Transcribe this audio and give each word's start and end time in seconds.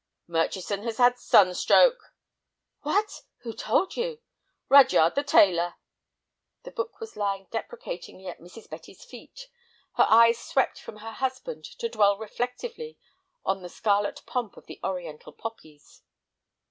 "Murchison 0.27 0.81
has 0.81 0.97
had 0.97 1.13
a 1.13 1.17
sunstroke." 1.17 2.15
"What! 2.81 3.21
Who 3.41 3.53
told 3.53 3.95
you?" 3.95 4.19
"Rudyard, 4.67 5.13
the 5.13 5.21
tailor." 5.21 5.75
The 6.63 6.71
book 6.71 6.99
was 6.99 7.15
lying 7.15 7.45
deprecatingly 7.51 8.25
at 8.25 8.39
Mrs. 8.39 8.67
Betty's 8.67 9.05
feet. 9.05 9.47
Her 9.97 10.07
eyes 10.09 10.39
swept 10.39 10.81
from 10.81 10.97
her 10.97 11.11
husband 11.11 11.65
to 11.77 11.87
dwell 11.87 12.17
reflectively 12.17 12.97
on 13.45 13.61
the 13.61 13.69
scarlet 13.69 14.23
pomp 14.25 14.57
of 14.57 14.65
the 14.65 14.79
Oriental 14.83 15.33
poppies. 15.33 16.01